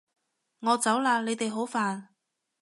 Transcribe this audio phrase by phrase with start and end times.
[0.61, 1.21] 我走喇！
[1.23, 2.05] 你哋好煩